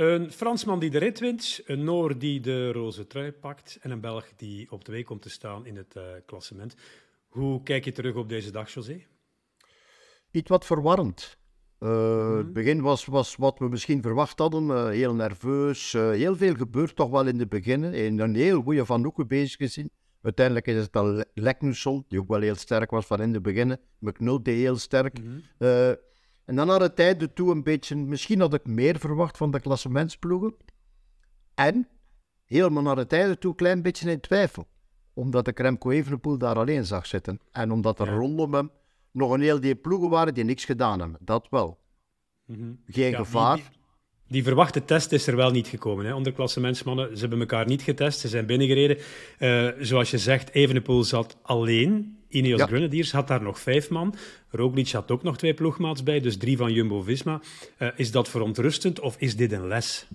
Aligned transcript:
Een 0.00 0.30
Fransman 0.30 0.78
die 0.78 0.90
de 0.90 0.98
rit 0.98 1.18
wint, 1.20 1.60
een 1.64 1.84
Noor 1.84 2.18
die 2.18 2.40
de 2.40 2.72
roze 2.72 3.06
trui 3.06 3.32
pakt 3.32 3.78
en 3.80 3.90
een 3.90 4.00
Belg 4.00 4.32
die 4.36 4.70
op 4.70 4.84
de 4.84 4.92
week 4.92 5.04
komt 5.04 5.22
te 5.22 5.30
staan 5.30 5.66
in 5.66 5.76
het 5.76 5.94
uh, 5.96 6.02
klassement. 6.26 6.74
Hoe 7.28 7.62
kijk 7.62 7.84
je 7.84 7.92
terug 7.92 8.14
op 8.14 8.28
deze 8.28 8.50
dag, 8.50 8.72
José? 8.72 9.06
Iets 10.30 10.48
wat 10.48 10.66
verwarrend. 10.66 11.38
Uh, 11.80 12.36
Het 12.36 12.52
begin 12.52 12.80
was, 12.80 13.04
was 13.04 13.36
wat 13.36 13.58
we 13.58 13.68
misschien 13.68 14.02
verwacht 14.02 14.38
hadden. 14.38 14.66
Uh, 14.66 14.88
heel 14.88 15.14
nerveus. 15.14 15.92
heel 15.92 16.36
veel 16.36 16.54
gebeurt 16.54 16.96
toch 16.96 17.10
wel 17.10 17.26
in 17.26 17.38
het 17.38 17.48
begin. 17.48 17.84
En 17.84 18.18
een 18.18 18.34
heel 18.34 18.62
goede 18.62 18.86
Van 18.86 19.02
Hoeken 19.02 19.28
bezig 19.28 19.56
gezien. 19.56 19.90
Uiteindelijk 20.22 20.66
is 20.66 20.76
het 20.76 20.92
dan 20.92 21.24
Leknusson, 21.34 22.04
die 22.08 22.20
ook 22.20 22.28
wel 22.28 22.40
heel 22.40 22.54
sterk 22.54 22.90
was 22.90 23.06
van 23.06 23.20
in 23.20 23.34
het 23.34 23.42
begin. 23.42 23.76
McNulty 23.98 24.50
heel 24.50 24.76
sterk. 24.76 25.18
-hmm. 25.18 25.42
En 26.50 26.56
dan 26.56 26.66
naar 26.66 26.78
de 26.78 26.94
tijden 26.94 27.32
toe 27.32 27.50
een 27.50 27.62
beetje, 27.62 27.96
misschien 27.96 28.40
had 28.40 28.54
ik 28.54 28.66
meer 28.66 28.98
verwacht 28.98 29.36
van 29.36 29.50
de 29.50 29.60
klassementsploegen. 29.60 30.54
En 31.54 31.88
helemaal 32.44 32.82
naar 32.82 32.96
de 32.96 33.06
tijden 33.06 33.38
toe 33.38 33.50
een 33.50 33.56
klein 33.56 33.82
beetje 33.82 34.10
in 34.10 34.20
twijfel. 34.20 34.66
Omdat 35.14 35.46
ik 35.46 35.58
Remco 35.58 35.90
Evenepoel 35.90 36.38
daar 36.38 36.56
alleen 36.56 36.84
zag 36.86 37.06
zitten. 37.06 37.40
En 37.52 37.70
omdat 37.70 38.00
er 38.00 38.08
rondom 38.08 38.54
hem 38.54 38.70
nog 39.10 39.32
een 39.32 39.40
heel 39.40 39.60
die 39.60 39.74
ploegen 39.74 40.10
waren 40.10 40.34
die 40.34 40.44
niks 40.44 40.64
gedaan 40.64 41.00
hebben. 41.00 41.18
Dat 41.24 41.48
wel. 41.50 41.80
Mhm. 42.44 42.72
Geen 42.86 43.14
gevaar. 43.14 43.70
Die, 44.30 44.42
verwachte 44.42 44.84
test 44.84 45.12
is 45.12 45.26
er 45.26 45.36
wel 45.36 45.50
niet 45.50 45.68
gekomen 45.68 46.04
hè, 46.04 46.14
onder 46.14 46.32
klassementsmannen. 46.32 47.14
Ze 47.14 47.20
hebben 47.20 47.40
elkaar 47.40 47.66
niet 47.66 47.82
getest, 47.82 48.20
ze 48.20 48.28
zijn 48.28 48.46
binnengereden. 48.46 48.98
Uh, 49.38 49.68
zoals 49.78 50.10
je 50.10 50.18
zegt, 50.18 50.54
Evenepoel 50.54 51.04
zat 51.04 51.36
alleen 51.42 52.18
Ineos 52.30 52.60
ja. 52.60 52.66
Grenadiers 52.66 53.12
had 53.12 53.28
daar 53.28 53.42
nog 53.42 53.60
vijf 53.60 53.90
man. 53.90 54.14
Roglic 54.48 54.90
had 54.90 55.10
ook 55.10 55.22
nog 55.22 55.38
twee 55.38 55.54
ploegmaats 55.54 56.02
bij, 56.02 56.20
dus 56.20 56.36
drie 56.36 56.56
van 56.56 56.72
Jumbo-Visma. 56.72 57.40
Uh, 57.78 57.88
is 57.96 58.10
dat 58.10 58.28
verontrustend 58.28 59.00
of 59.00 59.16
is 59.18 59.36
dit 59.36 59.52
een 59.52 59.66
les? 59.66 60.08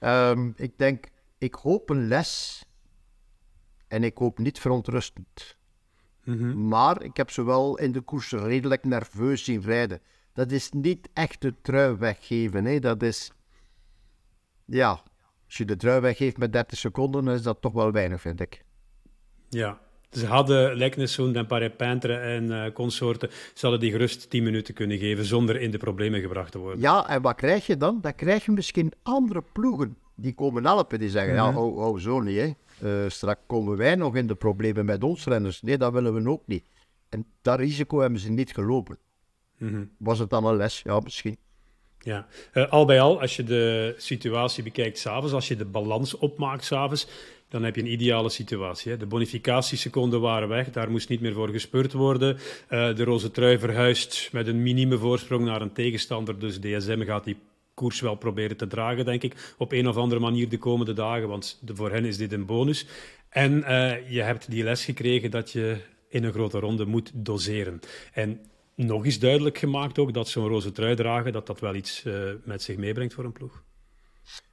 Um, 0.00 0.52
ik 0.56 0.78
denk, 0.78 1.08
ik 1.38 1.54
hoop 1.54 1.90
een 1.90 2.08
les 2.08 2.62
en 3.88 4.04
ik 4.04 4.18
hoop 4.18 4.38
niet 4.38 4.58
verontrustend. 4.58 5.56
Mm 6.24 6.38
-hmm. 6.38 6.68
Maar 6.68 7.02
ik 7.02 7.16
heb 7.16 7.30
ze 7.30 7.44
wel 7.44 7.78
in 7.78 7.92
de 7.92 8.00
koers 8.00 8.32
redelijk 8.32 8.84
nerveus 8.84 9.44
zien 9.44 9.62
rijden. 9.62 10.00
Dat 10.38 10.50
is 10.50 10.70
niet 10.70 11.08
echt 11.12 11.40
de 11.40 11.54
trui 11.62 11.96
weggeven. 11.96 12.64
Hè. 12.64 12.78
Dat 12.78 13.02
is, 13.02 13.32
ja, 14.64 15.02
als 15.46 15.56
je 15.56 15.64
de 15.64 15.76
trui 15.76 16.00
weggeeft 16.00 16.36
met 16.36 16.52
30 16.52 16.78
seconden, 16.78 17.24
dan 17.24 17.34
is 17.34 17.42
dat 17.42 17.60
toch 17.60 17.72
wel 17.72 17.92
weinig, 17.92 18.20
vind 18.20 18.40
ik. 18.40 18.64
Ja, 19.48 19.80
ze 20.10 20.26
hadden 20.26 20.76
Leknessoen 20.76 21.36
en 21.36 21.46
Parepintre 21.46 22.16
en 22.16 22.44
uh, 22.44 22.72
consorten, 22.72 23.28
ze 23.30 23.60
hadden 23.60 23.80
die 23.80 23.90
gerust 23.90 24.30
10 24.30 24.42
minuten 24.42 24.74
kunnen 24.74 24.98
geven 24.98 25.24
zonder 25.24 25.60
in 25.60 25.70
de 25.70 25.78
problemen 25.78 26.20
gebracht 26.20 26.52
te 26.52 26.58
worden. 26.58 26.80
Ja, 26.80 27.08
en 27.08 27.22
wat 27.22 27.36
krijg 27.36 27.66
je 27.66 27.76
dan? 27.76 27.98
Dan 28.00 28.14
krijg 28.14 28.44
je 28.44 28.52
misschien 28.52 28.92
andere 29.02 29.42
ploegen 29.52 29.96
die 30.14 30.34
komen 30.34 30.64
helpen, 30.64 30.98
die 30.98 31.10
zeggen, 31.10 31.34
ja, 31.34 31.50
mhm. 31.50 31.58
oh, 31.58 31.76
oh, 31.76 31.98
zo 31.98 32.20
niet, 32.20 32.38
hè. 32.38 32.52
Uh, 33.04 33.10
straks 33.10 33.40
komen 33.46 33.76
wij 33.76 33.94
nog 33.94 34.16
in 34.16 34.26
de 34.26 34.34
problemen 34.34 34.84
met 34.84 35.04
ons 35.04 35.24
renners. 35.24 35.62
Nee, 35.62 35.78
dat 35.78 35.92
willen 35.92 36.14
we 36.14 36.30
ook 36.30 36.46
niet. 36.46 36.64
En 37.08 37.26
dat 37.42 37.58
risico 37.58 38.00
hebben 38.00 38.18
ze 38.18 38.30
niet 38.30 38.52
gelopen. 38.52 38.98
Mhm. 39.58 39.84
Was 39.98 40.18
het 40.18 40.30
dan 40.30 40.44
een 40.44 40.56
les? 40.56 40.80
Ja, 40.84 41.00
misschien. 41.00 41.36
Ja, 42.00 42.26
uh, 42.54 42.70
al 42.70 42.84
bij 42.84 43.00
al, 43.00 43.20
als 43.20 43.36
je 43.36 43.44
de 43.44 43.94
situatie 43.96 44.62
bekijkt 44.62 44.98
s'avonds, 44.98 45.32
als 45.32 45.48
je 45.48 45.56
de 45.56 45.64
balans 45.64 46.18
opmaakt 46.18 46.64
s'avonds, 46.64 47.06
dan 47.48 47.62
heb 47.62 47.74
je 47.74 47.80
een 47.80 47.92
ideale 47.92 48.28
situatie. 48.28 48.90
Hè. 48.90 48.96
De 48.96 49.06
bonificatieseconden 49.06 50.20
waren 50.20 50.48
weg, 50.48 50.70
daar 50.70 50.90
moest 50.90 51.08
niet 51.08 51.20
meer 51.20 51.32
voor 51.32 51.48
gespeurd 51.48 51.92
worden. 51.92 52.36
Uh, 52.70 52.94
de 52.96 53.04
roze 53.04 53.30
trui 53.30 53.58
verhuist 53.58 54.28
met 54.32 54.46
een 54.46 54.62
minieme 54.62 54.98
voorsprong 54.98 55.44
naar 55.44 55.62
een 55.62 55.72
tegenstander, 55.72 56.38
dus 56.38 56.60
DSM 56.60 57.04
gaat 57.04 57.24
die 57.24 57.36
koers 57.74 58.00
wel 58.00 58.14
proberen 58.14 58.56
te 58.56 58.66
dragen, 58.66 59.04
denk 59.04 59.22
ik, 59.22 59.54
op 59.58 59.72
een 59.72 59.88
of 59.88 59.96
andere 59.96 60.20
manier 60.20 60.48
de 60.48 60.58
komende 60.58 60.92
dagen, 60.92 61.28
want 61.28 61.58
de, 61.60 61.76
voor 61.76 61.90
hen 61.90 62.04
is 62.04 62.16
dit 62.16 62.32
een 62.32 62.46
bonus. 62.46 62.86
En 63.28 63.58
uh, 63.58 64.10
je 64.10 64.22
hebt 64.22 64.50
die 64.50 64.62
les 64.62 64.84
gekregen 64.84 65.30
dat 65.30 65.52
je 65.52 65.76
in 66.08 66.24
een 66.24 66.32
grote 66.32 66.58
ronde 66.58 66.86
moet 66.86 67.10
doseren. 67.14 67.80
En 68.12 68.40
nog 68.86 69.04
eens 69.04 69.18
duidelijk 69.18 69.58
gemaakt 69.58 69.98
ook 69.98 70.14
dat 70.14 70.28
zo'n 70.28 70.48
roze 70.48 70.72
trui 70.72 70.94
dragen, 70.94 71.32
dat 71.32 71.46
dat 71.46 71.60
wel 71.60 71.74
iets 71.74 72.04
uh, 72.04 72.14
met 72.44 72.62
zich 72.62 72.76
meebrengt 72.76 73.14
voor 73.14 73.24
een 73.24 73.32
ploeg. 73.32 73.62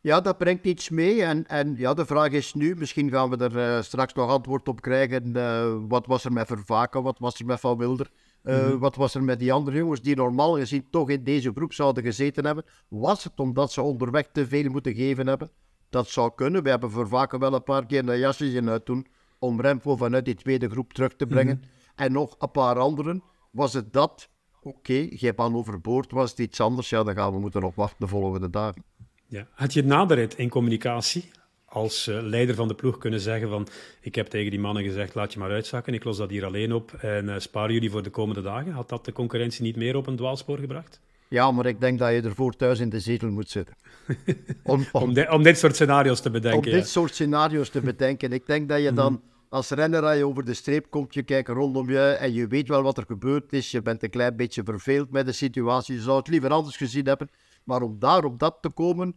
Ja, 0.02 0.22
dat 0.22 0.38
brengt 0.38 0.66
iets 0.66 0.90
mee. 0.90 1.24
En, 1.24 1.48
en 1.48 1.76
ja, 1.78 1.94
de 1.94 2.06
vraag 2.06 2.32
is 2.32 2.54
nu, 2.54 2.76
misschien 2.76 3.10
gaan 3.10 3.30
we 3.30 3.38
er 3.38 3.56
uh, 3.56 3.82
straks 3.82 4.14
nog 4.14 4.30
antwoord 4.30 4.68
op 4.68 4.82
krijgen. 4.82 5.38
Uh, 5.38 5.76
wat 5.88 6.06
was 6.06 6.26
er 6.26 6.32
met 6.32 6.48
Vervaken? 6.48 7.04
Wat 7.04 7.20
was 7.20 7.40
er 7.40 7.46
met 7.46 7.60
Van 7.60 7.78
Wilder? 7.78 8.10
Uh, 8.44 8.56
mm 8.56 8.70
-hmm. 8.70 8.80
Wat 8.80 8.96
was 8.96 9.16
er 9.16 9.24
met 9.24 9.40
die 9.40 9.54
andere 9.54 9.78
jongens 9.78 10.02
die 10.02 10.16
normaal 10.16 10.56
gezien 10.56 10.88
toch 10.90 11.10
in 11.10 11.24
deze 11.24 11.52
groep 11.56 11.74
zouden 11.74 12.04
gezeten 12.04 12.46
hebben? 12.46 12.66
Was 12.88 13.24
het 13.24 13.40
omdat 13.40 13.72
ze 13.72 13.82
onderweg 13.82 14.28
te 14.32 14.48
veel 14.48 14.70
moeten 14.70 14.94
geven 14.94 15.28
hebben? 15.28 15.52
Dat 15.90 16.08
zou 16.08 16.32
kunnen. 16.36 16.64
We 16.64 16.70
hebben 16.70 16.92
Vervaken 16.92 17.40
wel 17.40 17.54
een 17.54 17.64
paar 17.64 17.86
keer 17.86 18.04
naar 18.04 18.18
jasjes 18.18 18.54
in 18.54 18.70
uit 18.70 18.86
doen 18.86 19.08
om 19.40 19.62
Remco 19.62 19.96
vanuit 19.96 20.26
die 20.26 20.36
tweede 20.36 20.70
groep 20.70 20.94
terug 20.94 21.16
te 21.16 21.26
brengen. 21.26 21.56
Mm 21.56 21.62
-hmm. 21.62 21.70
En 21.96 22.12
nog 22.12 22.36
een 22.40 22.52
paar 22.52 22.80
anderen. 22.80 23.24
Was 23.56 23.74
het 23.74 23.94
dat? 23.94 24.30
Oké, 24.62 24.78
okay, 24.78 25.10
Geban 25.14 25.56
overboord 25.56 26.12
was 26.12 26.30
het 26.30 26.40
iets 26.40 26.60
anders. 26.60 26.90
Ja, 26.90 27.04
dan 27.04 27.16
gaan 27.16 27.34
we 27.34 27.40
moeten 27.40 27.62
nog 27.62 27.76
wachten 27.76 28.00
de 28.00 28.08
volgende 28.08 28.50
dagen. 28.50 28.84
Ja. 29.28 29.48
Had 29.52 29.74
je 29.74 29.84
na 29.84 30.06
de 30.06 30.14
rit 30.14 30.36
in 30.36 30.50
communicatie 30.50 31.32
als 31.66 32.08
uh, 32.08 32.22
leider 32.22 32.56
van 32.56 32.68
de 32.68 32.74
ploeg 32.74 32.98
kunnen 32.98 33.20
zeggen 33.20 33.50
van 33.50 33.68
ik 34.02 34.16
heb 34.16 34.28
tegen 34.28 34.52
die 34.52 34.60
mannen 34.60 34.84
gezegd 34.84 35.16
laat 35.16 35.34
je 35.34 35.40
maar 35.40 35.52
uitzakken, 35.52 35.94
ik 35.94 36.04
los 36.04 36.18
dat 36.18 36.30
hier 36.30 36.46
alleen 36.46 36.74
op 36.74 36.94
en 36.94 37.26
uh, 37.26 37.36
spaar 37.38 37.72
jullie 37.72 37.92
voor 37.92 38.04
de 38.04 38.10
komende 38.10 38.42
dagen? 38.42 38.72
Had 38.72 38.90
dat 38.90 39.06
de 39.06 39.12
concurrentie 39.12 39.64
niet 39.64 39.76
meer 39.76 39.96
op 39.96 40.08
een 40.08 40.16
dwaalspoor 40.16 40.58
gebracht? 40.58 41.00
Ja, 41.28 41.52
maar 41.52 41.66
ik 41.66 41.80
denk 41.80 42.00
dat 42.00 42.12
je 42.12 42.22
ervoor 42.22 42.56
thuis 42.56 42.80
in 42.80 42.90
de 42.90 43.00
zetel 43.00 43.30
moet 43.30 43.50
zitten. 43.50 43.76
Om, 44.64 44.86
om, 44.92 45.02
om, 45.02 45.14
de, 45.14 45.28
om 45.32 45.44
dit 45.44 45.58
soort 45.58 45.76
scenario's 45.76 46.22
te 46.22 46.30
bedenken. 46.30 46.72
Om 46.72 46.78
dit 46.78 46.88
soort 46.88 47.14
scenario's 47.14 47.70
te 47.70 47.82
bedenken. 47.82 48.34
Ik 48.34 48.46
denk 48.46 48.70
dat 48.70 48.82
je 48.82 48.94
dan 48.94 49.14
mhm. 49.14 49.22
Als 49.56 49.70
renner 49.70 50.16
je 50.16 50.26
over 50.26 50.46
de 50.46 50.54
streep 50.54 50.90
komt, 50.90 51.14
je 51.14 51.24
kijkt 51.24 51.50
rondom 51.50 51.90
je 51.90 52.00
en 52.00 52.34
je 52.34 52.48
weet 52.48 52.68
wel 52.68 52.82
wat 52.82 52.98
er 52.98 53.04
gebeurd 53.08 53.54
is. 53.54 53.72
Je 53.72 53.82
bent 53.82 54.04
een 54.04 54.10
klein 54.10 54.36
beetje 54.36 54.64
verveeld 54.64 55.12
met 55.12 55.26
de 55.26 55.32
situatie. 55.32 55.96
Je 55.96 56.02
zou 56.02 56.18
het 56.18 56.28
liever 56.28 56.50
anders 56.50 56.78
gezien 56.78 57.06
hebben. 57.06 57.30
Maar 57.64 57.82
om 57.82 58.00
daar 58.00 58.24
op 58.24 58.40
dat 58.40 58.58
te 58.62 58.70
komen, 58.70 59.16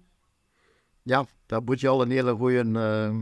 ja, 1.02 1.26
daar 1.46 1.62
moet 1.62 1.80
je 1.80 1.88
al 1.88 2.02
een 2.02 2.10
hele 2.10 2.34
goede 2.34 2.64
uh, 2.64 3.20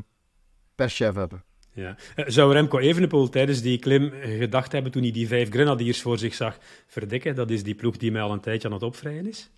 perschef 0.75 1.15
hebben. 1.15 1.45
Ja. 1.73 1.97
Eh, 2.15 2.25
zou 2.29 2.53
Remco 2.53 2.79
Evenepoel 2.79 3.29
tijdens 3.29 3.63
die 3.63 3.79
klim 3.79 4.13
gedacht 4.23 4.73
hebben 4.73 4.93
toen 4.93 5.03
hij 5.03 5.11
die 5.11 5.29
vijf 5.29 5.51
grenadiers 5.51 6.03
voor 6.03 6.19
zich 6.19 6.35
zag 6.35 6.59
verdikken? 6.87 7.35
Dat 7.35 7.51
is 7.51 7.63
die 7.63 7.75
ploeg 7.75 7.97
die 7.97 8.13
mij 8.13 8.23
al 8.23 8.33
een 8.33 8.41
tijdje 8.41 8.69
aan 8.69 8.75
het 8.75 8.83
opvrijen 8.83 9.27
is? 9.29 9.51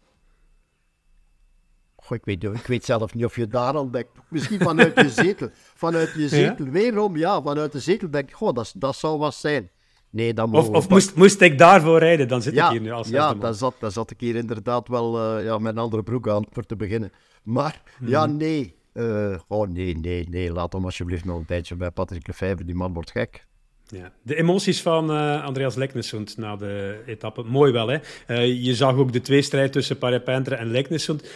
Goh, 2.08 2.16
ik, 2.16 2.24
weet, 2.24 2.44
ik 2.44 2.66
weet 2.66 2.84
zelf 2.84 3.14
niet 3.14 3.24
of 3.24 3.36
je 3.36 3.46
daar 3.46 3.74
al 3.74 3.91
denkt. 3.91 4.10
Misschien 4.28 4.60
vanuit 4.70 5.00
je 5.00 5.10
zetel. 5.10 5.48
Vanuit 5.52 6.12
je 6.16 6.28
zetel. 6.28 6.64
Ja? 6.64 6.70
Weerom, 6.70 7.16
ja, 7.16 7.42
vanuit 7.42 7.72
de 7.72 7.80
zetel 7.80 8.10
denk 8.10 8.28
ik, 8.28 8.34
goh, 8.34 8.54
dat, 8.54 8.72
dat 8.76 8.96
zou 8.96 9.19
wat 9.19 9.34
zijn. 9.34 9.70
Nee, 10.10 10.34
dan 10.34 10.54
of 10.54 10.69
of 10.69 10.88
moest, 10.88 11.14
moest 11.14 11.41
ik 11.41 11.58
daarvoor 11.58 11.98
rijden, 11.98 12.28
dan 12.28 12.42
zit 12.42 12.56
ik 12.56 12.64
hier 12.64 12.80
nu 12.80 12.91
als 12.91 13.08
Ja, 13.08 13.34
dan 13.34 13.54
zat, 13.54 13.74
dan 13.80 13.92
zat 13.92 14.10
ik 14.10 14.20
hier 14.20 14.36
inderdaad 14.36 14.88
wel 14.88 15.38
uh, 15.38 15.44
ja, 15.44 15.58
met 15.58 15.72
een 15.72 15.82
andere 15.82 16.02
broek 16.02 16.28
aan, 16.28 16.44
voor 16.50 16.66
te 16.66 16.76
beginnen. 16.76 17.12
Maar 17.42 17.82
ja, 18.04 18.26
mhm. 18.26 18.36
nee. 18.36 18.76
Uh, 18.94 19.38
oh 19.48 19.69
nee, 19.69 19.96
nee, 19.96 20.28
nee. 20.30 20.52
Laat 20.52 20.72
hem 20.72 20.84
alsjeblieft 20.84 21.25
nog 21.25 21.38
een 21.38 21.44
tijdje 21.44 21.75
bij 21.75 21.90
Patrick 21.90 22.26
Lefebvre. 22.26 22.64
Die 22.64 22.75
man 22.75 22.92
wordt 22.92 23.10
gek. 23.10 23.46
Ja. 23.86 24.12
De 24.22 24.34
emoties 24.34 24.82
van 24.82 25.10
uh, 25.10 25.44
Andreas 25.44 25.75
Leknessund 25.75 26.36
na 26.36 26.56
de 26.56 27.02
etappe. 27.06 27.42
Mooi 27.42 27.72
wel, 27.72 27.88
hè? 27.88 27.98
Uh, 28.28 28.64
je 28.64 28.75
zag 28.75 28.96
ook 28.96 29.12
de 29.12 29.20
tweestrijd 29.20 29.72
tussen 29.72 29.98
Parepintre 29.98 30.54
en 30.54 30.70
Leknessund. 30.70 31.28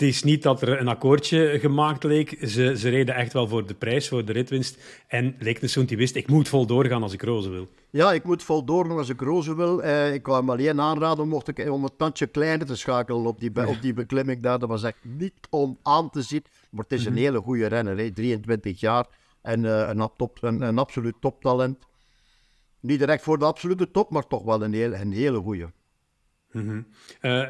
Het 0.00 0.08
is 0.08 0.22
niet 0.22 0.42
dat 0.42 0.62
er 0.62 0.80
een 0.80 0.88
akkoordje 0.88 1.58
gemaakt 1.58 2.04
leek. 2.04 2.36
Ze, 2.40 2.78
ze 2.78 2.88
reden 2.88 3.14
echt 3.14 3.32
wel 3.32 3.48
voor 3.48 3.66
de 3.66 3.74
prijs, 3.74 4.08
voor 4.08 4.24
de 4.24 4.32
ritwinst. 4.32 4.78
En 5.06 5.36
Leknessund 5.38 5.88
die 5.88 5.96
wist, 5.96 6.14
ik 6.14 6.28
moet 6.28 6.48
vol 6.48 6.66
doorgaan 6.66 7.02
als 7.02 7.12
ik 7.12 7.22
roze 7.22 7.50
wil. 7.50 7.68
Ja, 7.90 8.12
ik 8.12 8.24
moet 8.24 8.42
vol 8.42 8.64
doorgaan 8.64 8.96
als 8.96 9.08
ik 9.08 9.20
roze 9.20 9.54
wil. 9.54 9.84
Uh, 9.84 10.14
ik 10.14 10.22
kwam 10.22 10.50
alleen 10.50 10.80
aanraden 10.80 11.28
mocht 11.28 11.48
ik, 11.48 11.70
om 11.70 11.84
het 11.84 11.98
tandje 11.98 12.26
kleiner 12.26 12.66
te 12.66 12.76
schakelen 12.76 13.26
op 13.26 13.40
die, 13.40 13.68
op 13.68 13.82
die 13.82 13.92
beklimming 13.92 14.42
daar. 14.42 14.58
Dat 14.58 14.68
was 14.68 14.82
echt 14.82 15.04
niet 15.04 15.34
om 15.50 15.78
aan 15.82 16.10
te 16.10 16.22
zien. 16.22 16.44
Maar 16.70 16.84
het 16.88 16.98
is 16.98 17.04
een 17.04 17.12
mhm. 17.12 17.22
hele 17.22 17.40
goede 17.40 17.66
renner, 17.66 17.98
hè. 17.98 18.10
23 18.10 18.80
jaar. 18.80 19.06
En 19.42 19.64
uh, 19.64 19.88
een, 19.88 20.08
top, 20.16 20.42
een, 20.42 20.60
een, 20.60 20.78
absoluut 20.78 21.14
toptalent. 21.20 21.86
Niet 22.80 22.98
direct 22.98 23.22
voor 23.22 23.38
de 23.38 23.44
absolute 23.44 23.90
top, 23.90 24.10
maar 24.10 24.26
toch 24.26 24.42
wel 24.42 24.62
een, 24.62 24.72
heel, 24.72 24.94
een 24.94 25.12
hele 25.12 25.38
goede. 25.38 25.70
Mm 26.52 26.68
-hmm. 26.68 26.86
uh, 27.22 27.46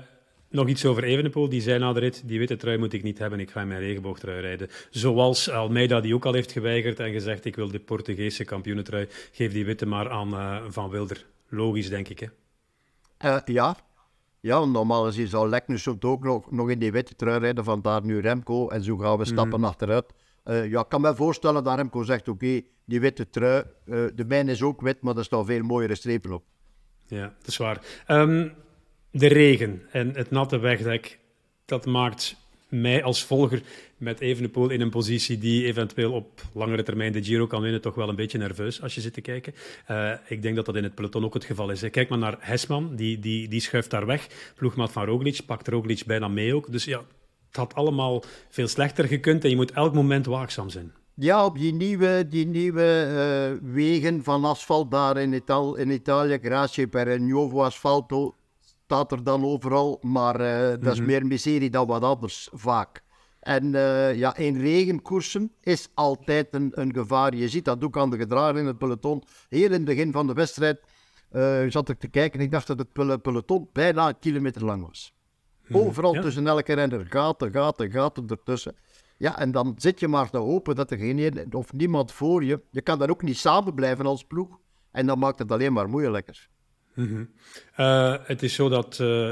nog 0.51 0.69
iets 0.69 0.85
over 0.85 1.05
Evenepoel. 1.05 1.49
Die 1.49 1.61
zei 1.61 1.79
na 1.79 1.93
de 1.93 2.01
rit, 2.01 2.23
die 2.25 2.39
witte 2.39 2.57
trui 2.57 2.79
moet 2.79 2.93
ik 2.93 3.03
niet 3.03 3.19
hebben, 3.19 3.41
ik 3.41 3.51
ga 3.51 3.61
in 3.61 3.69
mijn 3.69 3.81
regenboogtrui 3.81 4.41
rijden. 4.41 4.69
Zoals 4.91 5.51
Almeida 5.51 6.01
die 6.01 6.15
ook 6.15 6.25
al 6.25 6.33
heeft 6.33 6.53
geweigerd 6.53 7.01
en 7.01 7.13
gezegd, 7.13 7.45
ik 7.45 7.57
wil 7.57 7.71
de 7.71 7.81
Portugese 7.81 8.45
kampioenentrui, 8.45 9.09
geef 9.33 9.53
die 9.53 9.65
witte 9.65 9.87
maar 9.87 10.11
aan 10.11 10.29
uh, 10.29 10.57
Van 10.69 10.91
Wilder. 10.91 11.27
Logisch, 11.49 11.89
denk 11.89 12.09
ik, 12.09 12.19
hè? 12.21 12.27
Uh, 13.31 13.41
ja. 13.45 13.77
Ja, 14.41 14.65
normaal 14.65 15.05
gezien 15.05 15.27
zou 15.27 15.49
Leknus 15.49 15.89
ook 15.89 16.25
nog, 16.25 16.51
nog 16.51 16.71
in 16.71 16.79
die 16.79 16.93
witte 16.93 17.15
trui 17.15 17.39
rijden, 17.39 17.65
vandaar 17.65 18.05
nu 18.05 18.21
Remco. 18.21 18.69
En 18.69 18.83
zo 18.83 18.97
gaan 18.97 19.17
we 19.17 19.23
mhm. 19.23 19.33
stappen 19.33 19.59
mm. 19.59 19.65
achteruit. 19.65 20.13
Uh, 20.45 20.71
ja, 20.71 20.81
ik 20.81 20.89
kan 20.89 21.01
me 21.01 21.15
voorstellen 21.15 21.65
dat 21.65 21.77
Remco 21.77 22.03
zegt, 22.03 22.29
oké, 22.29 22.61
die 22.85 23.01
witte 23.01 23.31
trui, 23.31 23.65
de 24.15 24.25
mijne 24.27 24.51
is 24.51 24.63
ook 24.63 24.81
wit, 24.81 25.01
maar 25.01 25.17
er 25.17 25.25
staan 25.25 25.47
veel 25.47 25.63
mooiere 25.63 25.95
strepen 25.95 26.33
op. 26.33 26.45
Ja, 27.07 27.35
dat 27.39 27.47
is 27.47 27.57
waar. 27.57 28.05
Um, 28.09 28.53
de 29.11 29.27
regen 29.27 29.83
en 29.91 30.15
het 30.15 30.31
natte 30.31 30.59
wegdek, 30.59 31.19
dat 31.65 31.87
maakt 31.87 32.37
mij 32.69 33.03
als 33.03 33.25
volger 33.25 33.63
met 33.97 34.21
Evenepoel 34.21 34.71
in 34.71 34.81
een 34.81 34.91
positie 34.91 35.39
die 35.39 35.65
eventueel 35.65 36.13
op 36.13 36.43
langere 36.53 36.83
termijn 36.83 37.13
de 37.13 37.23
Giro 37.23 37.47
kan 37.47 37.63
winnen, 37.63 37.81
toch 37.81 37.95
wel 37.95 38.09
een 38.09 38.17
beetje 38.17 38.39
nerveus 38.39 38.83
als 38.83 38.95
je 38.95 39.01
zit 39.01 39.13
te 39.13 39.21
kijken. 39.21 39.55
Uh, 39.91 40.13
ik 40.29 40.43
denk 40.43 40.57
dat 40.57 40.67
dat 40.67 40.77
in 40.77 40.83
het 40.83 40.95
peloton 40.95 41.25
ook 41.25 41.35
het 41.35 41.45
geval 41.45 41.71
is. 41.71 41.91
Kijk 41.91 42.09
maar 42.09 42.19
naar 42.19 42.37
Hesman, 42.39 42.97
die, 42.97 43.19
die, 43.19 43.49
die 43.49 43.61
schuift 43.61 43.91
daar 43.91 44.07
weg. 44.07 44.53
Ploegmaat 44.57 44.93
van 44.93 45.05
Roglic 45.05 45.41
pakt 45.47 45.69
Roglic 45.69 46.03
bijna 46.07 46.29
mee 46.29 46.55
ook. 46.55 46.73
Dus 46.73 46.85
ja, 46.85 46.99
het 47.47 47.57
had 47.57 47.75
allemaal 47.75 48.23
veel 48.49 48.69
slechter 48.69 49.05
gekund 49.05 49.45
en 49.45 49.51
je 49.51 49.57
moet 49.57 49.73
elk 49.73 49.95
moment 49.95 50.27
waakzaam 50.27 50.69
zijn. 50.69 50.93
Ja, 51.15 51.45
op 51.45 51.59
die 51.59 51.73
nieuwe, 51.73 52.27
die 52.29 52.47
nieuwe 52.47 53.07
uh, 53.63 53.73
wegen 53.73 54.25
van 54.25 54.45
asfalt 54.45 54.91
daar 54.91 55.17
in, 55.17 55.33
Ital 55.33 55.77
in 55.77 55.91
Italië, 55.91 56.39
Grazie 56.43 56.87
per 56.87 57.21
Nuovo 57.21 57.63
Asfalto, 57.63 58.35
staat 58.91 59.13
er 59.13 59.25
dan 59.25 59.45
overal. 59.45 59.99
Maar 60.01 60.41
uh, 60.41 60.69
dat 60.69 60.83
is 60.83 60.89
mm 60.89 60.95
-hmm. 60.95 61.07
meer 61.07 61.27
miserie 61.27 61.71
dan 61.71 61.87
wat 61.87 62.03
anders, 62.03 62.49
vaak. 62.53 63.03
En 63.41 63.65
uh, 63.65 64.15
ja, 64.15 64.37
in 64.37 64.61
regenkoersen 64.61 65.53
is 65.61 65.89
altijd 65.95 66.49
een, 66.51 66.71
een, 66.75 66.93
gevaar. 66.95 67.35
Je 67.35 67.49
ziet 67.49 67.65
dat 67.65 67.85
ook 67.85 67.97
aan 67.97 68.11
de 68.11 68.17
gedragen 68.17 68.57
in 68.57 68.67
het 68.67 68.79
peloton. 68.79 69.23
Heel 69.49 69.65
in 69.65 69.73
het 69.73 69.85
begin 69.85 70.13
van 70.13 70.27
de 70.27 70.33
wedstrijd 70.33 70.81
uh, 71.33 71.65
zat 71.69 71.89
ik 71.89 71.99
te 71.99 72.09
kijken 72.09 72.39
en 72.39 72.45
ik 72.45 72.51
dacht 72.51 72.67
dat 72.67 72.79
het 72.79 73.23
peloton 73.23 73.69
bijna 73.73 74.09
een 74.09 74.19
kilometer 74.19 74.65
lang 74.65 74.87
was. 74.87 75.15
-hmm. 75.63 75.77
Overal 75.77 76.15
ja. 76.15 76.21
tussen 76.21 76.47
elke 76.47 76.73
renner 76.73 77.07
gaten, 77.07 77.53
gaten, 77.53 77.91
gaten 77.91 78.27
ertussen. 78.27 78.77
Ja, 79.17 79.39
en 79.39 79.53
dan 79.53 79.75
zit 79.77 80.01
je 80.01 80.09
maar 80.09 80.31
te 80.31 80.39
hopen 80.39 80.75
dat 80.75 80.91
er 80.91 80.99
geen 80.99 81.55
of 81.55 81.73
niemand 81.73 82.13
voor 82.13 82.45
je. 82.45 82.61
Je 82.71 82.81
kan 82.83 82.99
dan 82.99 83.11
ook 83.11 83.23
niet 83.23 83.39
samen 83.39 83.75
blijven 83.75 84.07
als 84.07 84.25
ploeg. 84.25 84.59
En 84.91 85.07
dan 85.07 85.19
maakt 85.19 85.39
het 85.39 85.53
alleen 85.53 85.73
maar 85.73 85.89
moeilijker. 85.89 86.49
-hmm. 86.95 87.31
uh, 87.77 88.15
het 88.23 88.43
is 88.43 88.55
zo 88.55 88.69
dat 88.69 88.99
uh, 89.01 89.31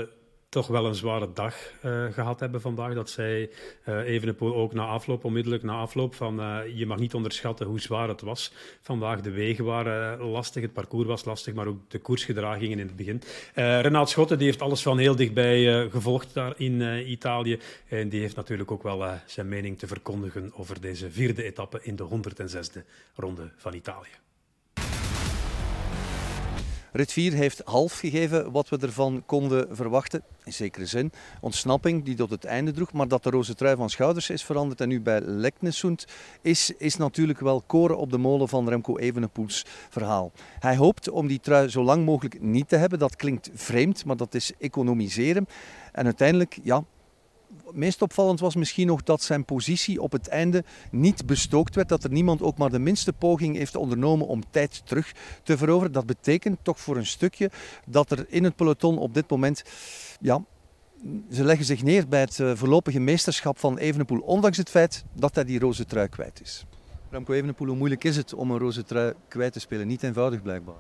toch 0.49 0.67
wel 0.67 0.87
een 0.87 0.95
zware 0.95 1.33
dag 1.33 1.55
uh, 1.85 2.05
gehad 2.13 2.41
hebben 2.41 2.61
vandaag. 2.61 2.95
Dat 2.95 3.11
zij 3.11 3.51
Evenepoel 3.85 4.55
ook 4.55 4.73
na 4.73 4.87
afloop, 4.87 5.25
onmiddellijk 5.25 5.63
na 5.63 5.73
afloop, 5.73 6.15
van 6.15 6.41
je 6.75 6.87
mag 6.87 6.99
niet 6.99 7.15
onderschatten 7.15 7.67
hoe 7.67 7.81
zwaar 7.81 8.09
het 8.09 8.21
was. 8.21 8.53
Vandaag 8.81 9.21
de 9.21 9.31
wegen 9.31 9.65
waren 9.65 10.21
lastig, 10.21 10.63
het 10.63 10.73
parcours 10.73 11.07
was 11.07 11.25
lastig, 11.25 11.55
maar 11.55 11.67
ook 11.67 11.91
de 11.91 11.99
koersgedragingen 11.99 12.79
in 12.79 12.87
het 12.87 12.97
begin. 12.97 13.23
Renaat 13.55 14.11
Schotten 14.11 14.39
die 14.39 14.47
heeft 14.47 14.63
alles 14.63 14.83
van 14.83 14.99
heel 14.99 15.17
dichtbij 15.17 15.89
gevolgd 15.91 16.35
daar 16.35 16.55
in 16.57 16.81
Italië. 17.11 17.59
En 17.89 18.09
die 18.09 18.21
heeft 18.21 18.37
natuurlijk 18.37 18.71
ook 18.71 18.83
wel 18.83 19.05
zijn 19.27 19.49
mening 19.49 19.79
te 19.79 19.87
verkondigen 19.87 20.51
over 20.55 20.81
deze 20.81 21.11
vierde 21.11 21.43
etappe 21.43 21.81
in 21.83 21.97
de 21.97 22.09
106e 22.11 22.83
ronde 23.15 23.51
van 23.57 23.75
Italië. 23.75 24.28
Rit 26.93 27.13
4 27.13 27.33
heeft 27.33 27.63
half 27.65 27.99
gegeven 27.99 28.53
wat 28.53 28.69
we 28.69 28.79
ervan 28.79 29.23
konden 29.27 29.77
verwachten. 29.77 30.23
In 30.45 30.53
zekere 30.53 30.87
zin. 30.87 31.13
Ontsnapping 31.41 32.05
die 32.05 32.15
tot 32.15 32.31
het 32.31 32.45
einde 32.45 32.73
droeg. 32.73 32.93
Maar 32.93 33.09
dat 33.09 33.23
de 33.23 33.31
roze 33.31 33.55
trui 33.55 33.77
van 33.77 33.91
schouders 33.91 34.31
is 34.31 34.45
veranderd 34.45 34.81
en 34.81 34.89
nu 34.89 35.01
bij 35.01 35.21
Leknesund 35.21 36.07
is, 36.43 36.73
is 36.79 36.97
natuurlijk 36.97 37.41
wel 37.41 37.63
koren 37.67 37.99
op 37.99 38.11
de 38.11 38.19
molen 38.19 38.49
van 38.49 38.69
Remco 38.69 38.99
Evenepoels 38.99 39.65
verhaal. 39.91 40.33
Hij 40.59 40.77
hoopt 40.77 41.11
om 41.11 41.27
die 41.27 41.41
trui 41.41 41.69
zo 41.69 41.83
lang 41.83 42.05
mogelijk 42.05 42.41
niet 42.41 42.69
te 42.69 42.77
hebben. 42.77 42.99
Dat 42.99 43.17
klinkt 43.17 43.51
vreemd, 43.55 44.05
maar 44.05 44.17
dat 44.17 44.35
is 44.35 44.53
economiseren. 44.59 45.47
En 45.93 46.05
uiteindelijk, 46.05 46.59
ja, 46.63 46.85
meest 47.73 48.03
opvallend 48.03 48.41
was 48.41 48.55
misschien 48.55 48.87
nog 48.87 49.03
dat 49.03 49.23
zijn 49.23 49.45
positie 49.45 50.03
op 50.03 50.13
het 50.13 50.29
einde 50.29 50.65
niet 50.91 51.27
bestookt 51.27 51.75
werd. 51.75 51.89
Dat 51.89 52.05
er 52.05 52.11
niemand 52.11 52.43
ook 52.43 52.59
maar 52.59 52.71
de 52.71 52.79
minste 52.79 53.13
poging 53.13 53.57
heeft 53.57 53.77
ondernomen 53.77 54.27
om 54.27 54.43
tijd 54.51 54.83
terug 54.87 55.13
te 55.43 55.57
veroveren. 55.57 55.93
Dat 55.93 56.07
betekent 56.07 56.59
toch 56.63 56.81
voor 56.81 56.97
een 56.97 57.07
stukje 57.07 57.51
dat 57.87 58.11
er 58.11 58.27
in 58.29 58.45
het 58.45 58.57
peloton 58.57 58.99
op 58.99 59.15
dit 59.15 59.31
moment. 59.31 59.63
Ja, 60.21 60.45
ze 61.31 61.45
leggen 61.45 61.67
zich 61.67 61.83
neer 61.83 62.09
bij 62.09 62.21
het 62.21 62.43
voorlopige 62.55 63.01
meesterschap 63.01 63.59
van 63.59 63.79
Evenepoel, 63.79 64.21
ondanks 64.21 64.57
het 64.57 64.71
feit 64.71 65.05
dat 65.13 65.35
hij 65.35 65.45
die 65.45 65.59
roze 65.59 65.85
trui 65.85 66.09
kwijt 66.09 66.41
is. 66.41 66.67
Remco 67.11 67.33
Evenepoel, 67.33 67.67
hoe 67.67 67.77
moeilijk 67.77 68.05
is 68.05 68.17
het 68.17 68.35
om 68.35 68.51
een 68.51 68.59
roze 68.59 68.85
trui 68.85 69.13
kwijt 69.29 69.53
te 69.53 69.61
spelen? 69.61 69.87
Niet 69.87 70.03
eenvoudig 70.03 70.43
blijkbaar. 70.43 70.75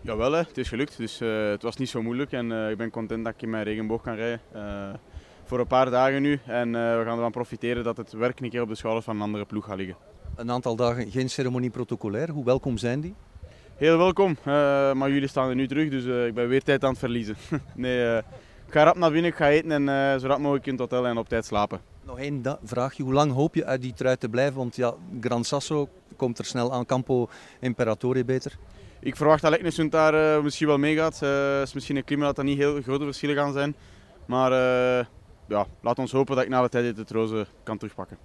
Jawel, 0.00 0.32
hè. 0.32 0.38
het 0.38 0.58
is 0.58 0.68
gelukt. 0.68 0.96
Dus, 0.96 1.20
uh, 1.20 1.50
het 1.50 1.62
was 1.62 1.76
niet 1.76 1.88
zo 1.88 2.02
moeilijk 2.02 2.32
en 2.32 2.50
uh, 2.50 2.70
ik 2.70 2.76
ben 2.76 2.90
content 2.90 3.24
dat 3.24 3.34
ik 3.34 3.42
in 3.42 3.50
mijn 3.50 3.64
regenboog 3.64 4.02
kan 4.02 4.14
rijden. 4.14 4.40
Voor 5.50 5.60
een 5.60 5.66
paar 5.66 5.90
dagen 5.90 6.22
nu. 6.22 6.40
En 6.46 6.68
uh, 6.68 6.72
we 6.74 7.02
gaan 7.04 7.16
ervan 7.16 7.30
profiteren 7.30 7.84
dat 7.84 7.96
het 7.96 8.12
werk 8.12 8.40
een 8.40 8.50
keer 8.50 8.62
op 8.62 8.68
de 8.68 8.74
schouders 8.74 9.04
van 9.04 9.16
een 9.16 9.22
andere 9.22 9.44
ploeg 9.44 9.64
gaat 9.64 9.76
liggen. 9.76 9.96
Een 10.36 10.50
aantal 10.50 10.76
dagen 10.76 11.10
geen 11.10 11.30
ceremonie 11.30 11.70
protocolair. 11.70 12.30
Hoe 12.30 12.44
welkom 12.44 12.78
zijn 12.78 13.00
die? 13.00 13.14
Heel 13.76 13.98
welkom. 13.98 14.30
Uh, 14.30 14.44
maar 14.92 15.10
jullie 15.10 15.28
staan 15.28 15.48
er 15.48 15.54
nu 15.54 15.68
terug, 15.68 15.90
dus 15.90 16.04
uh, 16.04 16.26
ik 16.26 16.34
ben 16.34 16.48
weer 16.48 16.62
tijd 16.62 16.84
aan 16.84 16.90
het 16.90 16.98
verliezen. 16.98 17.36
nee, 17.74 18.18
ik 18.66 18.72
ga 18.72 18.82
rap 18.82 18.96
naar 18.96 19.10
binnen, 19.10 19.30
ik 19.30 19.36
ga 19.36 19.48
eten 19.48 19.88
en 19.88 20.20
zo 20.20 20.26
rap 20.26 20.38
mogelijk 20.38 20.66
in 20.66 20.72
het 20.72 20.80
hotel 20.80 21.06
en 21.06 21.18
op 21.18 21.28
tijd 21.28 21.44
slapen. 21.44 21.80
Nog 22.02 22.18
één 22.18 22.42
vraagje. 22.62 23.02
Hoe 23.02 23.12
lang 23.12 23.32
hoop 23.32 23.54
je 23.54 23.64
uit 23.64 23.82
die 23.82 23.94
trui 23.94 24.16
te 24.16 24.28
blijven? 24.28 24.56
Want 24.56 24.76
ja, 24.76 24.94
Gran 25.20 25.44
Sasso 25.44 25.88
komt 26.16 26.38
er 26.38 26.44
snel 26.44 26.72
aan. 26.72 26.86
Campo 26.86 27.28
Imperatore 27.60 28.24
beter. 28.24 28.58
Ik 29.00 29.16
verwacht 29.16 29.42
dat 29.42 29.50
Leknesund 29.50 29.92
daar 29.92 30.42
misschien 30.42 30.66
wel 30.66 30.78
meegaat. 30.78 31.20
Het 31.20 31.66
is 31.66 31.72
misschien 31.72 31.96
een 31.96 32.04
klimaat 32.04 32.26
dat 32.26 32.38
er 32.38 32.44
niet 32.44 32.58
heel 32.58 32.82
grote 32.82 33.04
verschillen 33.04 33.36
gaan 33.36 33.52
zijn. 33.52 33.74
Maar 34.26 34.52
ja, 35.50 35.66
laat 35.80 35.98
ons 35.98 36.12
hopen 36.12 36.34
dat 36.34 36.44
ik 36.44 36.50
na 36.50 36.62
de 36.62 36.68
tijd 36.68 36.96
het 36.96 37.10
roze 37.10 37.46
kan 37.62 37.78
terugpakken. 37.78 38.18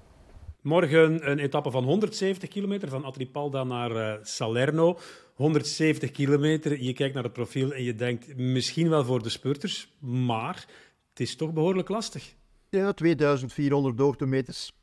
Morgen 0.62 1.32
een 1.32 1.40
etappe 1.40 1.72
van 1.72 1.84
170 1.84 2.50
kilometer 2.50 2.90
van 2.90 3.06
Atripalda 3.06 3.64
naar 3.64 3.92
uh, 3.92 4.14
Salerno. 4.22 4.98
170 5.36 6.12
kilometer, 6.12 6.82
je 6.82 6.94
kijkt 6.94 7.14
naar 7.14 7.24
het 7.24 7.34
profiel 7.34 7.74
en 7.74 7.84
je 7.84 7.96
denkt 7.96 8.38
misschien 8.38 8.90
wel 8.90 9.06
voor 9.06 9.24
de 9.24 9.30
spurters, 9.30 9.98
maar 10.00 10.66
het 11.10 11.20
is 11.20 11.36
toch 11.36 11.54
behoorlijk 11.54 11.90
lastig. 11.90 12.36
Ja, 12.70 12.94
2400 12.94 14.00
hoogtemeters. 14.00 14.74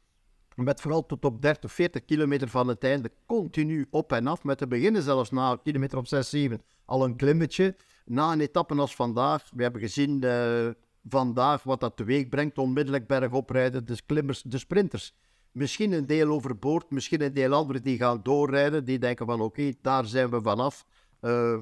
Met 0.55 0.81
vooral 0.81 1.07
tot 1.07 1.25
op 1.25 1.43
30, 1.43 1.73
40 1.73 2.05
kilometer 2.05 2.49
van 2.49 2.69
het 2.69 2.85
einde 2.85 3.11
continu 3.27 3.87
op 3.91 4.13
en 4.13 4.27
af. 4.27 4.45
Met 4.45 4.59
te 4.59 4.67
beginnen 4.67 5.03
zelfs 5.03 5.31
na 5.31 5.57
kilometer 5.63 5.99
op 5.99 6.07
6, 6.07 6.31
7 6.31 6.63
al 6.85 7.05
een 7.05 7.17
klimmetje. 7.17 7.77
Na 8.05 8.33
een 8.33 8.41
etappe 8.41 8.75
als 8.75 8.95
vandaag, 8.95 9.51
we 9.55 9.63
hebben 9.63 9.81
gezien 9.81 10.25
uh, 10.25 10.69
vandaag 11.09 11.63
wat 11.63 11.81
dat 11.81 11.97
teweeg 11.97 12.29
brengt, 12.29 12.59
onmiddellijk 12.59 13.07
bergop 13.07 13.51
rijden, 13.51 13.85
de 13.85 13.97
klimmers, 14.07 14.43
de 14.43 14.59
sprinters. 14.59 15.15
Misschien 15.51 15.93
een 15.93 16.07
deel 16.07 16.29
overboord, 16.29 16.91
misschien 16.91 17.23
een 17.23 17.33
deel 17.33 17.53
anderen 17.53 17.83
die 17.83 17.97
gaan 17.97 18.23
doorrijden, 18.23 18.85
die 18.85 18.99
denken 18.99 19.27
van 19.27 19.41
oké, 19.41 19.73
daar 19.81 20.05
zijn 20.05 20.31
we 20.31 20.41
vanaf. 20.41 20.87
Uh, 21.21 21.61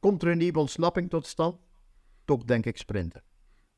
komt 0.00 0.22
er 0.22 0.28
een 0.28 0.38
nieuwe 0.38 0.58
ontsnapping 0.58 1.10
tot 1.10 1.26
stand? 1.26 1.56
Toch 2.24 2.44
denk 2.44 2.66
ik 2.66 2.76
sprinten. 2.76 3.22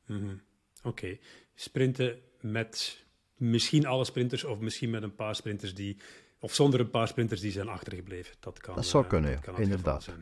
-hmm. 0.05 0.41
Oké, 0.83 1.17
sprinten 1.53 2.19
met 2.39 3.05
misschien 3.35 3.85
alle 3.85 4.05
sprinters 4.05 4.43
of 4.43 4.59
misschien 4.59 4.89
met 4.89 5.03
een 5.03 5.15
paar 5.15 5.35
sprinters 5.35 5.73
die 5.73 5.97
of 6.43 6.53
zonder 6.53 6.79
een 6.79 6.89
paar 6.89 7.07
sprinters 7.07 7.41
die 7.41 7.51
zijn 7.51 7.67
achtergebleven. 7.67 8.33
Dat, 8.39 8.59
kan, 8.59 8.75
dat 8.75 8.85
zou 8.85 9.05
kunnen, 9.05 9.31
dat 9.31 9.41
kan 9.41 9.57
inderdaad. 9.57 10.07
Oké, 10.07 10.17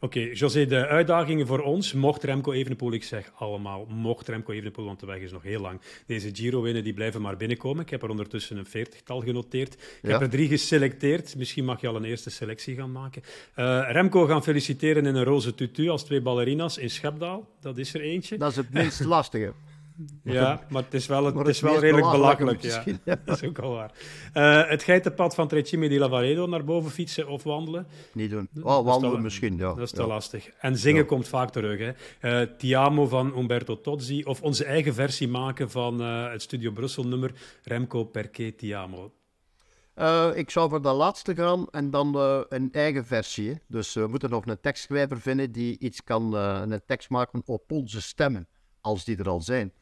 okay, 0.00 0.32
José, 0.32 0.66
de 0.66 0.86
uitdagingen 0.86 1.46
voor 1.46 1.60
ons, 1.60 1.92
mocht 1.92 2.24
Remco 2.24 2.52
Evenepoel, 2.52 2.92
ik 2.92 3.04
zeg 3.04 3.32
allemaal, 3.34 3.86
mocht 3.88 4.28
Remco 4.28 4.52
Evenepoel, 4.52 4.84
want 4.84 5.00
de 5.00 5.06
weg 5.06 5.18
is 5.18 5.32
nog 5.32 5.42
heel 5.42 5.60
lang, 5.60 5.80
deze 6.06 6.34
Giro 6.34 6.62
winnen, 6.62 6.84
die 6.84 6.92
blijven 6.92 7.22
maar 7.22 7.36
binnenkomen. 7.36 7.82
Ik 7.82 7.90
heb 7.90 8.02
er 8.02 8.08
ondertussen 8.08 8.56
een 8.56 8.66
veertigtal 8.66 9.20
genoteerd. 9.20 9.72
Ik 9.74 9.80
ja. 10.02 10.10
heb 10.10 10.20
er 10.20 10.30
drie 10.30 10.48
geselecteerd. 10.48 11.36
Misschien 11.36 11.64
mag 11.64 11.80
je 11.80 11.88
al 11.88 11.96
een 11.96 12.04
eerste 12.04 12.30
selectie 12.30 12.74
gaan 12.74 12.92
maken. 12.92 13.22
Uh, 13.56 13.88
Remco 13.90 14.26
gaan 14.26 14.42
feliciteren 14.42 15.06
in 15.06 15.14
een 15.14 15.24
roze 15.24 15.54
tutu 15.54 15.88
als 15.88 16.04
twee 16.04 16.20
ballerina's 16.20 16.76
in 16.76 16.90
Schepdaal. 16.90 17.48
Dat 17.60 17.78
is 17.78 17.94
er 17.94 18.00
eentje. 18.00 18.38
Dat 18.38 18.50
is 18.50 18.56
het 18.56 18.72
minst 18.72 19.04
lastige. 19.14 19.52
Ja, 20.22 20.60
maar 20.68 20.82
het 20.82 20.94
is 20.94 21.06
wel, 21.06 21.24
het, 21.24 21.34
het 21.34 21.46
is 21.46 21.60
wel 21.60 21.78
redelijk 21.78 22.10
belachelijk. 22.10 22.62
Ja. 22.62 22.82
ja. 23.04 23.16
Dat 23.24 23.42
is 23.42 23.48
ook 23.48 23.58
al 23.58 23.72
waar. 23.72 23.92
Uh, 24.34 24.70
het 24.70 24.82
geitenpad 24.82 25.34
van 25.34 25.48
Trecime 25.48 25.88
di 25.88 25.98
Lavaredo 25.98 26.46
naar 26.46 26.64
boven 26.64 26.90
fietsen 26.90 27.28
of 27.28 27.42
wandelen? 27.42 27.86
Niet 28.12 28.30
doen. 28.30 28.48
Oh, 28.62 28.84
wandelen 28.84 29.16
te, 29.16 29.22
misschien, 29.22 29.56
ja. 29.56 29.74
Dat 29.74 29.78
is 29.78 29.90
te 29.90 30.00
ja. 30.00 30.06
lastig. 30.06 30.50
En 30.58 30.76
zingen 30.76 31.02
ja. 31.02 31.06
komt 31.06 31.28
vaak 31.28 31.50
terug. 31.50 31.78
Hè. 31.78 32.40
Uh, 32.42 32.48
Tiamo 32.56 33.06
van 33.06 33.38
Umberto 33.38 33.80
Tozzi 33.80 34.22
of 34.24 34.42
onze 34.42 34.64
eigen 34.64 34.94
versie 34.94 35.28
maken 35.28 35.70
van 35.70 36.02
uh, 36.02 36.30
het 36.30 36.42
Studio 36.42 36.70
Brussel 36.70 37.04
nummer 37.04 37.32
Remco 37.62 38.04
Perché 38.04 38.52
Tiamo. 38.52 39.12
Uh, 39.98 40.30
ik 40.34 40.50
zou 40.50 40.68
voor 40.68 40.82
de 40.82 40.92
laatste 40.92 41.34
gaan 41.34 41.66
en 41.70 41.90
dan 41.90 42.16
uh, 42.16 42.40
een 42.48 42.68
eigen 42.72 43.06
versie. 43.06 43.48
Hè. 43.48 43.54
Dus 43.66 43.94
we 43.94 44.06
moeten 44.06 44.30
nog 44.30 44.46
een 44.46 44.60
tekstschrijver 44.60 45.20
vinden 45.20 45.52
die 45.52 45.78
iets 45.78 46.04
kan, 46.04 46.34
uh, 46.34 46.62
een 46.64 46.82
tekst 46.86 47.10
maken 47.10 47.42
op 47.44 47.72
onze 47.72 48.02
stemmen, 48.02 48.48
als 48.80 49.04
die 49.04 49.16
er 49.16 49.28
al 49.28 49.40
zijn. 49.40 49.72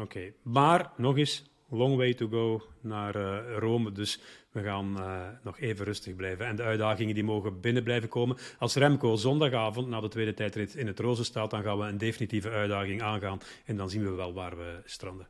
Oké, 0.00 0.18
okay. 0.18 0.34
maar 0.42 0.92
nog 0.96 1.16
eens, 1.16 1.44
long 1.68 1.96
way 1.96 2.14
to 2.14 2.28
go 2.28 2.62
naar 2.80 3.16
uh, 3.16 3.58
Rome. 3.58 3.92
Dus 3.92 4.20
we 4.50 4.62
gaan 4.62 4.96
uh, 4.98 5.28
nog 5.42 5.58
even 5.58 5.84
rustig 5.84 6.16
blijven. 6.16 6.46
En 6.46 6.56
de 6.56 6.62
uitdagingen 6.62 7.14
die 7.14 7.24
mogen 7.24 7.60
binnen 7.60 7.82
blijven 7.82 8.08
komen. 8.08 8.36
Als 8.58 8.74
Remco 8.74 9.16
zondagavond 9.16 9.88
na 9.88 10.00
de 10.00 10.08
tweede 10.08 10.34
tijdrit 10.34 10.74
in 10.74 10.86
het 10.86 10.98
roze 10.98 11.24
staat, 11.24 11.50
dan 11.50 11.62
gaan 11.62 11.78
we 11.78 11.84
een 11.84 11.98
definitieve 11.98 12.50
uitdaging 12.50 13.02
aangaan. 13.02 13.38
En 13.64 13.76
dan 13.76 13.90
zien 13.90 14.02
we 14.02 14.10
wel 14.10 14.32
waar 14.32 14.56
we 14.56 14.80
stranden. 14.84 15.28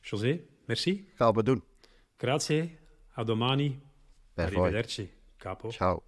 José, 0.00 0.40
merci. 0.66 1.08
Gaan 1.14 1.34
we 1.34 1.42
doen. 1.42 1.62
Grazie, 2.16 2.78
a 3.16 3.24
domani. 3.24 3.80
Perfect. 4.34 4.56
Arrivederci, 4.56 5.10
capo. 5.38 5.70
Ciao. 5.70 6.02